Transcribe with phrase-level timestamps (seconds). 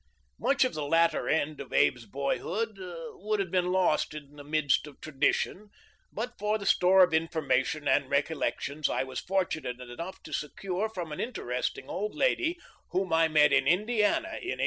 [0.39, 2.79] Much of the latter end of Abe's boyhood
[3.11, 5.69] would' have been lost in the midst of tradition
[6.11, 10.89] but for the store of information and recollections I was fortu nate enough to secure
[10.89, 12.57] from an interesting old lady
[12.89, 14.59] whom I met in Indiana in 1865.